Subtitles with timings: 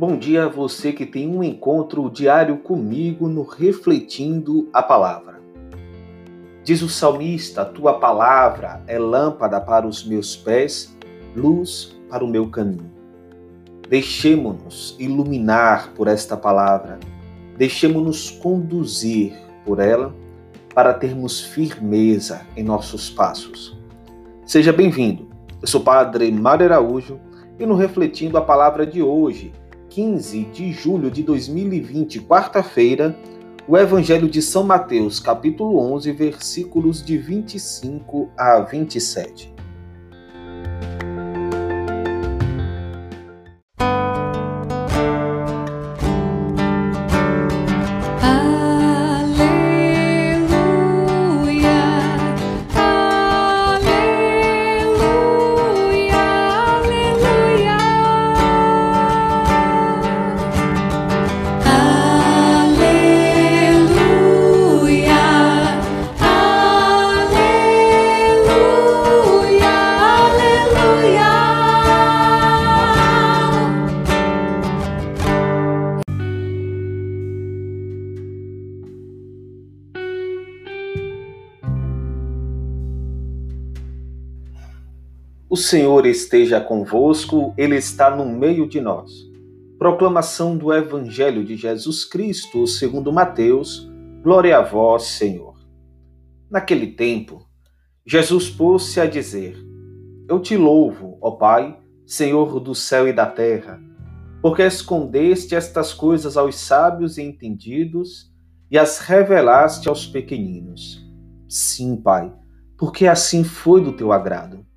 [0.00, 5.42] Bom dia a você que tem um encontro diário comigo no Refletindo a Palavra.
[6.64, 10.96] Diz o salmista: Tua palavra é lâmpada para os meus pés,
[11.36, 12.90] luz para o meu caminho.
[13.90, 16.98] Deixemo-nos iluminar por esta palavra,
[17.58, 19.34] deixemo-nos conduzir
[19.66, 20.14] por ela
[20.74, 23.78] para termos firmeza em nossos passos.
[24.46, 25.28] Seja bem-vindo.
[25.60, 27.20] Eu sou o Padre Mário Araújo
[27.58, 29.52] e no Refletindo a Palavra de hoje
[29.90, 33.16] 15 de julho de 2020, quarta-feira,
[33.66, 39.49] o Evangelho de São Mateus, capítulo 11, versículos de 25 a 27.
[85.60, 89.12] Senhor esteja convosco, Ele está no meio de nós.
[89.78, 93.88] Proclamação do Evangelho de Jesus Cristo, segundo Mateus.
[94.22, 95.54] Glória a vós, Senhor.
[96.50, 97.46] Naquele tempo,
[98.04, 99.56] Jesus pôs-se a dizer:
[100.28, 103.80] Eu te louvo, ó Pai, Senhor do céu e da terra,
[104.42, 108.32] porque escondeste estas coisas aos sábios e entendidos
[108.70, 111.06] e as revelaste aos pequeninos.
[111.48, 112.32] Sim, Pai,
[112.76, 114.69] porque assim foi do teu agrado.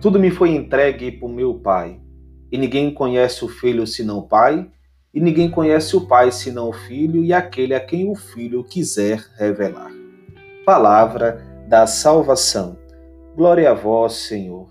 [0.00, 2.00] Tudo me foi entregue por meu Pai,
[2.50, 4.68] e ninguém conhece o Filho senão o Pai,
[5.12, 9.24] e ninguém conhece o Pai senão o Filho e aquele a quem o Filho quiser
[9.36, 9.90] revelar.
[10.64, 12.76] Palavra da salvação.
[13.34, 14.68] Glória a vós, Senhor.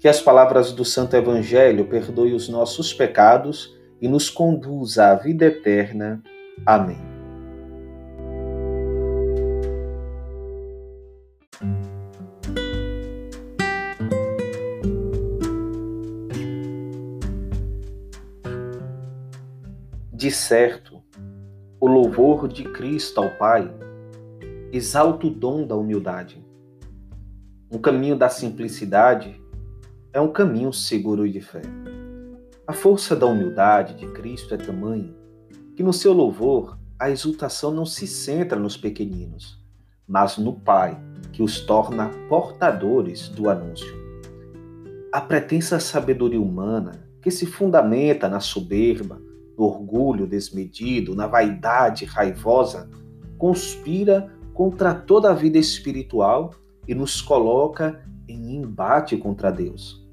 [0.00, 5.46] Que as palavras do Santo Evangelho perdoem os nossos pecados e nos conduza à vida
[5.46, 6.22] eterna.
[6.64, 7.15] Amém.
[20.26, 21.00] De certo,
[21.78, 23.72] o louvor de Cristo ao Pai
[24.72, 26.44] exalta o dom da humildade.
[27.70, 29.40] Um caminho da simplicidade
[30.12, 31.62] é um caminho seguro de fé.
[32.66, 35.14] A força da humildade de Cristo é tamanha
[35.76, 39.64] que no seu louvor a exultação não se centra nos pequeninos,
[40.08, 41.00] mas no Pai,
[41.32, 43.94] que os torna portadores do anúncio.
[45.12, 49.24] A pretensa sabedoria humana, que se fundamenta na soberba,
[49.56, 52.88] no orgulho desmedido, na vaidade raivosa,
[53.38, 56.54] conspira contra toda a vida espiritual
[56.86, 60.04] e nos coloca em embate contra Deus.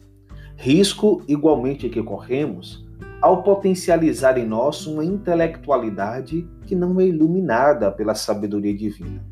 [0.56, 2.86] Risco igualmente que corremos
[3.22, 9.24] ao potencializar em nós uma intelectualidade que não é iluminada pela sabedoria divina.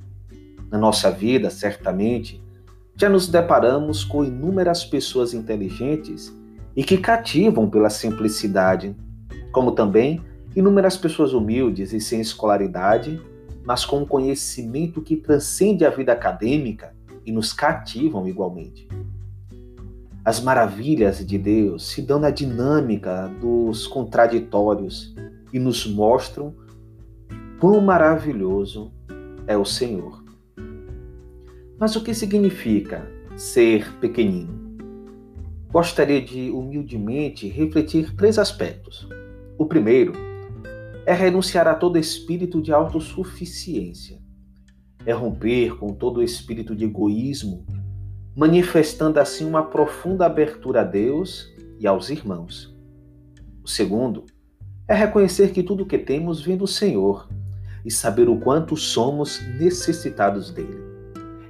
[0.71, 2.41] Na nossa vida, certamente,
[2.95, 6.33] já nos deparamos com inúmeras pessoas inteligentes
[6.75, 8.95] e que cativam pela simplicidade,
[9.51, 10.21] como também
[10.55, 13.21] inúmeras pessoas humildes e sem escolaridade,
[13.63, 16.93] mas com um conhecimento que transcende a vida acadêmica
[17.25, 18.87] e nos cativam igualmente.
[20.23, 25.15] As maravilhas de Deus se dão na dinâmica dos contraditórios
[25.51, 26.53] e nos mostram
[27.59, 28.91] quão maravilhoso
[29.47, 30.23] é o Senhor.
[31.79, 34.61] Mas o que significa ser pequenino?
[35.71, 39.07] Gostaria de humildemente refletir três aspectos.
[39.57, 40.13] O primeiro
[41.05, 44.19] é renunciar a todo espírito de autossuficiência.
[45.05, 47.65] É romper com todo espírito de egoísmo,
[48.35, 51.47] manifestando assim uma profunda abertura a Deus
[51.79, 52.75] e aos irmãos.
[53.63, 54.25] O segundo
[54.87, 57.27] é reconhecer que tudo o que temos vem do Senhor
[57.83, 60.79] e saber o quanto somos necessitados dele.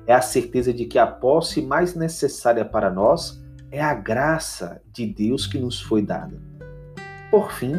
[0.07, 5.06] É a certeza de que a posse mais necessária para nós é a graça de
[5.06, 6.50] Deus que nos foi dada.
[7.31, 7.75] Por fim,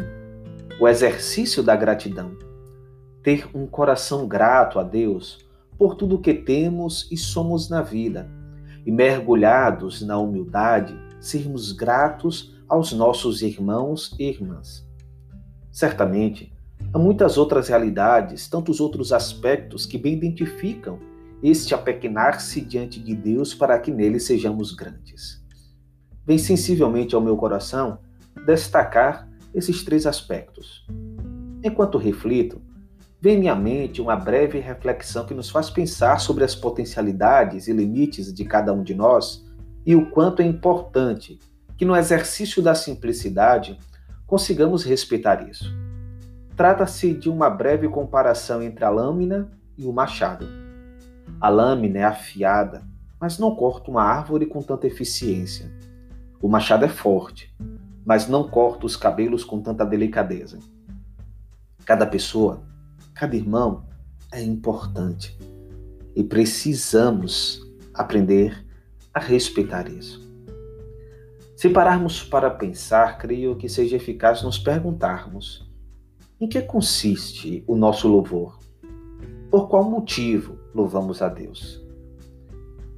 [0.80, 2.34] o exercício da gratidão.
[3.22, 5.46] Ter um coração grato a Deus
[5.76, 8.26] por tudo que temos e somos na vida,
[8.86, 14.88] e mergulhados na humildade, sermos gratos aos nossos irmãos e irmãs.
[15.70, 16.50] Certamente,
[16.90, 20.98] há muitas outras realidades, tantos outros aspectos que bem identificam
[21.42, 25.44] este apequenar-se diante de Deus para que nele sejamos grandes.
[26.24, 27.98] Vem sensivelmente ao meu coração
[28.46, 30.86] destacar esses três aspectos.
[31.62, 32.60] Enquanto reflito,
[33.20, 37.72] vem em minha mente uma breve reflexão que nos faz pensar sobre as potencialidades e
[37.72, 39.44] limites de cada um de nós
[39.86, 41.38] e o quanto é importante
[41.76, 43.78] que no exercício da simplicidade
[44.26, 45.72] consigamos respeitar isso.
[46.56, 50.46] Trata-se de uma breve comparação entre a lâmina e o machado.
[51.40, 52.82] A lâmina é afiada,
[53.20, 55.70] mas não corta uma árvore com tanta eficiência.
[56.40, 57.54] O machado é forte,
[58.04, 60.58] mas não corta os cabelos com tanta delicadeza.
[61.84, 62.62] Cada pessoa
[63.14, 63.84] cada irmão
[64.32, 65.38] é importante
[66.16, 67.62] e precisamos
[67.94, 68.66] aprender
[69.12, 70.22] a respeitar isso.
[71.56, 75.70] Se pararmos para pensar, creio que seja eficaz nos perguntarmos:
[76.40, 78.58] em que consiste o nosso louvor?
[79.50, 81.80] Por qual motivo louvamos a Deus?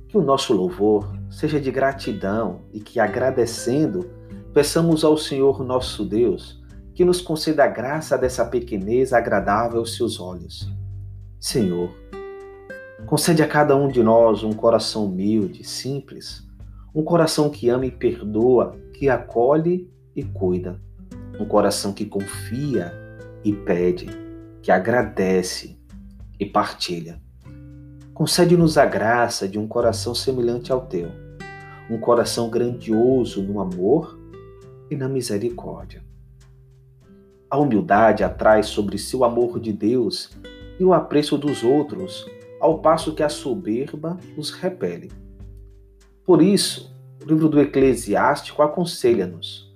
[0.09, 4.09] Que o nosso louvor seja de gratidão e que, agradecendo,
[4.55, 6.63] peçamos ao Senhor nosso Deus
[6.95, 10.73] que nos conceda a graça dessa pequenez agradável aos seus olhos.
[11.41, 11.93] Senhor,
[13.05, 16.47] concede a cada um de nós um coração humilde, simples,
[16.95, 20.81] um coração que ama e perdoa, que acolhe e cuida,
[21.41, 22.95] um coração que confia
[23.43, 24.07] e pede,
[24.63, 25.77] que agradece
[26.39, 27.21] e partilha.
[28.15, 31.11] Concede-nos a graça de um coração semelhante ao teu,
[31.91, 34.23] um coração grandioso no amor
[34.91, 36.03] e na misericórdia.
[37.51, 40.37] A humildade atrai sobre si o amor de Deus
[40.79, 42.27] e o apreço dos outros,
[42.61, 45.13] ao passo que a soberba os repele.
[46.25, 49.73] Por isso, o livro do Eclesiástico aconselha-nos: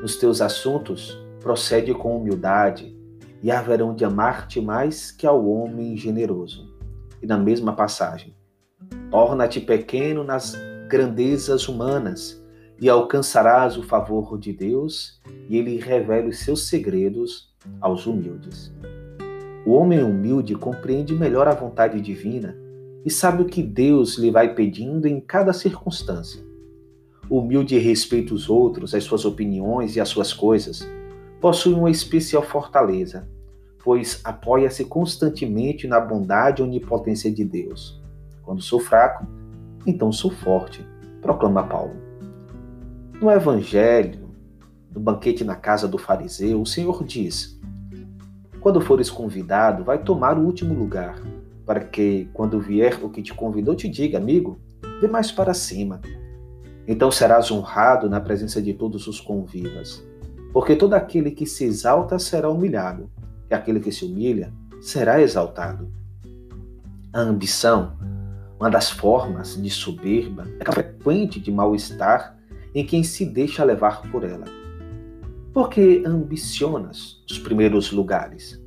[0.00, 2.94] nos teus assuntos, procede com humildade,
[3.42, 6.72] e haverão de amar-te mais que ao homem generoso.
[7.20, 8.34] E na mesma passagem,
[9.10, 10.54] torna-te pequeno nas
[10.88, 12.43] grandezas humanas
[12.80, 18.72] e alcançarás o favor de Deus, e ele revela os seus segredos aos humildes.
[19.66, 22.54] O homem humilde compreende melhor a vontade divina
[23.04, 26.42] e sabe o que Deus lhe vai pedindo em cada circunstância.
[27.28, 30.86] O humilde respeita os outros, as suas opiniões e as suas coisas.
[31.40, 33.26] Possui uma especial fortaleza,
[33.82, 38.00] pois apoia-se constantemente na bondade e onipotência de Deus.
[38.42, 39.26] Quando sou fraco,
[39.86, 40.86] então sou forte,
[41.22, 42.13] proclama Paulo.
[43.20, 44.28] No Evangelho,
[44.92, 47.58] no banquete na casa do fariseu, o Senhor diz:
[48.60, 51.22] Quando fores convidado, vai tomar o último lugar,
[51.64, 54.58] para que, quando vier o que te convidou, te diga, amigo,
[55.00, 56.00] vê mais para cima.
[56.86, 60.04] Então serás honrado na presença de todos os convivas.
[60.52, 63.08] Porque todo aquele que se exalta será humilhado,
[63.50, 64.52] e aquele que se humilha
[64.82, 65.88] será exaltado.
[67.12, 67.96] A ambição,
[68.58, 72.36] uma das formas de soberba, é frequente de mal-estar
[72.74, 74.44] em quem se deixa levar por ela.
[75.52, 78.60] Porque ambicionas os primeiros lugares?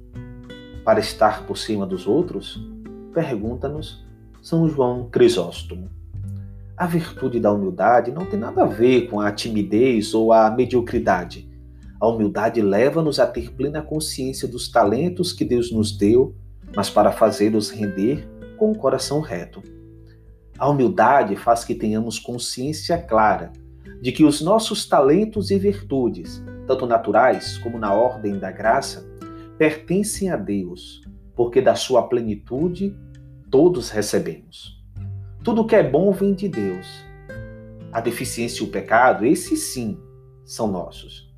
[0.86, 2.66] Para estar por cima dos outros?
[3.14, 4.06] Pergunta-nos
[4.42, 5.90] São João Crisóstomo.
[6.78, 11.50] A virtude da humildade não tem nada a ver com a timidez ou a mediocridade.
[12.00, 16.36] A humildade leva-nos a ter plena consciência dos talentos que Deus nos deu,
[16.74, 19.62] mas para fazê-los render com o coração reto.
[20.58, 23.52] A humildade faz que tenhamos consciência clara
[24.02, 29.08] de que os nossos talentos e virtudes, tanto naturais como na ordem da graça,
[29.58, 31.02] pertencem a Deus,
[31.36, 32.96] porque da sua plenitude
[33.50, 34.84] todos recebemos.
[35.44, 36.88] Tudo que é bom vem de Deus.
[37.92, 39.98] A deficiência e o pecado, esses sim,
[40.46, 41.34] são nossos.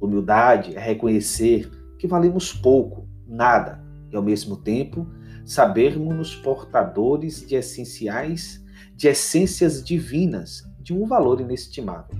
[0.00, 5.06] Humildade é reconhecer que valemos pouco, nada, e ao mesmo tempo
[5.44, 8.64] sabermos-nos portadores de essenciais,
[8.94, 12.14] de essências divinas de um valor inestimável.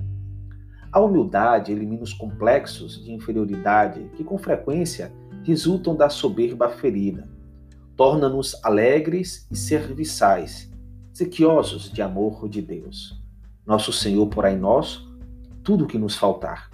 [0.91, 7.29] A humildade elimina os complexos de inferioridade que, com frequência, resultam da soberba ferida.
[7.95, 10.73] Torna-nos alegres e serviçais,
[11.13, 13.23] sequiosos de amor de Deus.
[13.67, 15.07] Nosso Senhor porá em nós
[15.63, 16.71] tudo o que nos faltar.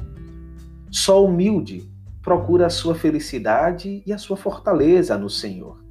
[0.90, 1.90] Só humilde
[2.22, 5.82] procura a sua felicidade e a sua fortaleza no Senhor.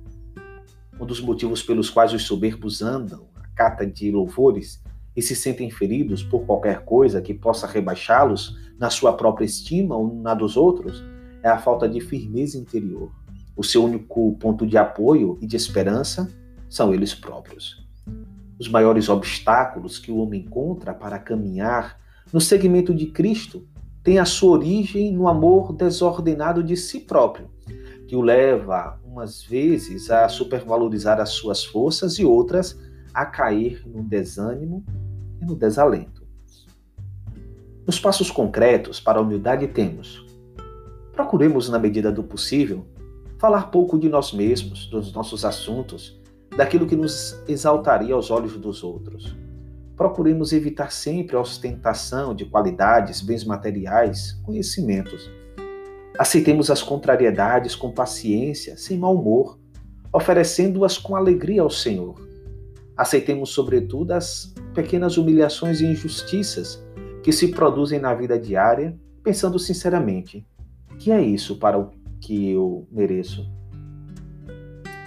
[1.00, 4.82] Um dos motivos pelos quais os soberbos andam a cata de louvores
[5.16, 10.14] e se sentem feridos por qualquer coisa que possa rebaixá-los na sua própria estima ou
[10.22, 11.04] na dos outros,
[11.44, 13.12] é a falta de firmeza interior.
[13.56, 16.30] O seu único ponto de apoio e de esperança
[16.70, 17.86] são eles próprios.
[18.60, 22.00] Os maiores obstáculos que o homem encontra para caminhar
[22.32, 23.68] no segmento de Cristo
[24.04, 27.50] têm a sua origem no amor desordenado de si próprio,
[28.08, 32.80] que o leva, umas vezes, a supervalorizar as suas forças e outras
[33.14, 34.84] a cair no desânimo
[35.42, 36.28] e no desalento.
[37.86, 40.30] Nos passos concretos para a humildade temos
[41.20, 42.88] Procuremos, na medida do possível,
[43.38, 46.18] falar pouco de nós mesmos, dos nossos assuntos,
[46.56, 49.36] daquilo que nos exaltaria aos olhos dos outros.
[49.98, 55.30] Procuremos evitar sempre a ostentação de qualidades, bens materiais, conhecimentos.
[56.18, 59.60] Aceitemos as contrariedades com paciência, sem mau humor,
[60.14, 62.29] oferecendo-as com alegria ao Senhor.
[63.00, 66.86] Aceitemos, sobretudo, as pequenas humilhações e injustiças
[67.24, 70.46] que se produzem na vida diária, pensando sinceramente:
[70.98, 73.50] que é isso para o que eu mereço?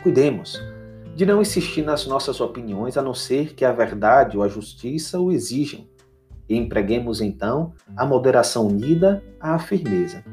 [0.03, 0.59] Cuidemos
[1.15, 5.21] de não insistir nas nossas opiniões a não ser que a verdade ou a justiça
[5.21, 5.87] o exijam,
[6.49, 10.25] e empreguemos então a moderação unida à firmeza.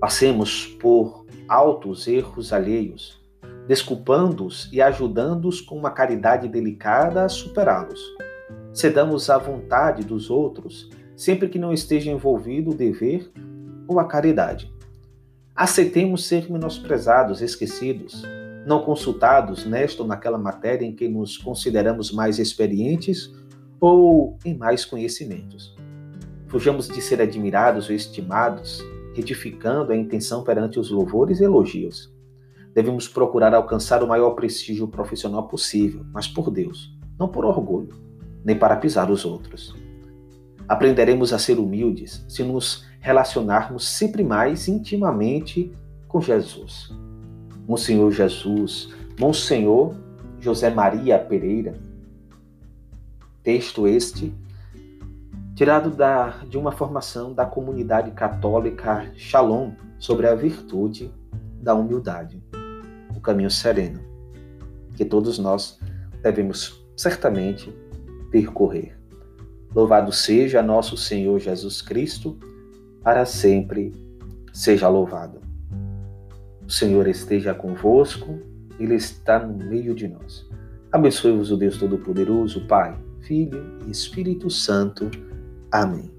[0.00, 3.22] Passemos por altos erros alheios,
[3.66, 8.00] desculpando-os e ajudando-os com uma caridade delicada a superá-los.
[8.72, 13.30] Cedamos à vontade dos outros sempre que não esteja envolvido o dever
[13.86, 14.72] ou a caridade.
[15.54, 18.24] Aceitemos ser menosprezados, esquecidos,
[18.66, 23.32] não consultados nesta ou naquela matéria em que nos consideramos mais experientes
[23.80, 25.76] ou em mais conhecimentos.
[26.48, 28.82] Fujamos de ser admirados ou estimados,
[29.14, 32.13] retificando a intenção perante os louvores e elogios.
[32.74, 37.94] Devemos procurar alcançar o maior prestígio profissional possível, mas por Deus, não por orgulho,
[38.44, 39.74] nem para pisar os outros.
[40.68, 45.72] Aprenderemos a ser humildes se nos relacionarmos sempre mais intimamente
[46.08, 46.92] com Jesus.
[47.66, 49.94] Monsenhor Jesus, Monsenhor
[50.40, 51.74] José Maria Pereira.
[53.42, 54.34] Texto este
[55.54, 61.12] tirado da, de uma formação da comunidade católica Shalom sobre a virtude
[61.62, 62.42] da humildade,
[63.24, 64.00] caminho sereno,
[64.96, 65.78] que todos nós
[66.22, 67.72] devemos certamente
[68.30, 68.96] percorrer.
[69.74, 72.38] Louvado seja nosso Senhor Jesus Cristo,
[73.02, 73.92] para sempre
[74.52, 75.40] seja louvado.
[76.66, 78.38] O Senhor esteja convosco,
[78.78, 80.48] Ele está no meio de nós.
[80.92, 85.10] Abençoe-vos o Deus Todo-Poderoso, Pai, Filho e Espírito Santo.
[85.70, 86.13] Amém.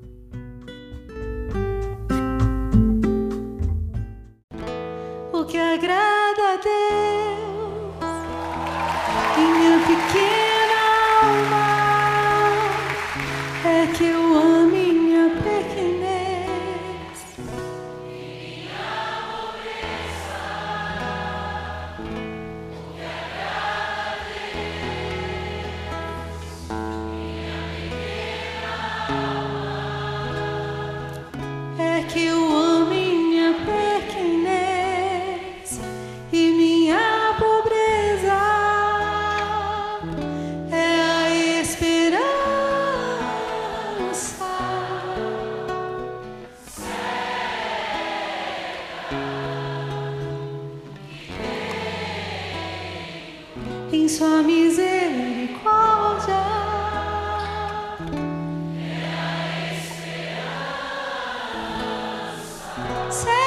[63.09, 63.44] Esperança.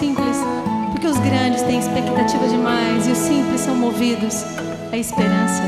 [0.00, 0.38] simples,
[0.92, 4.44] porque os grandes têm expectativa demais e os simples são movidos
[4.90, 5.62] à esperança.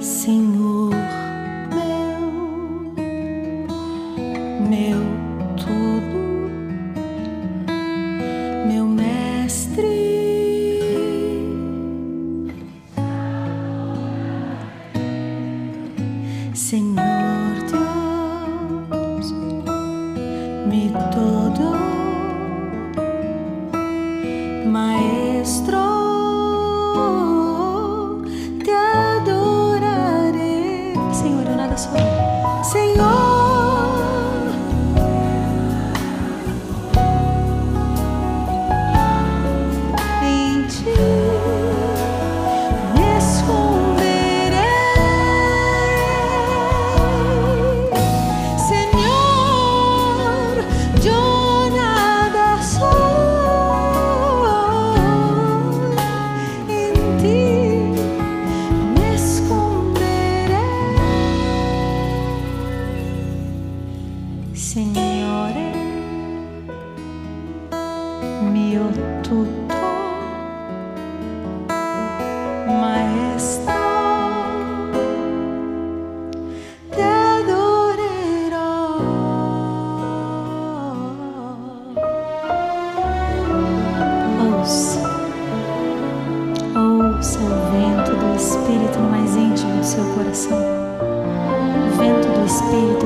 [0.00, 0.90] Senhor,
[1.72, 2.18] meu,
[4.68, 4.98] meu
[5.56, 6.18] tudo,
[8.66, 9.86] meu mestre.
[16.52, 16.97] Senhor.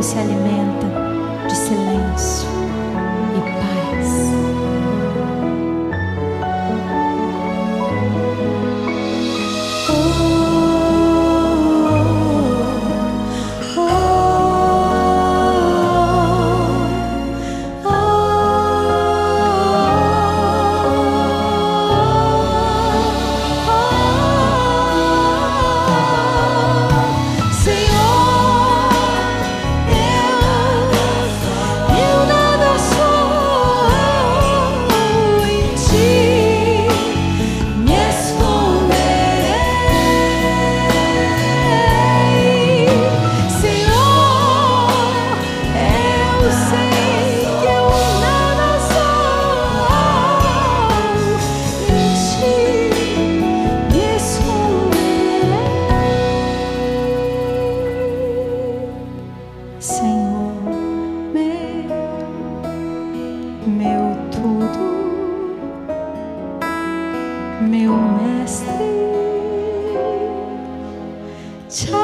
[0.03, 0.92] se alimenta.
[67.61, 68.73] meu mestre.
[71.69, 72.02] Tchau.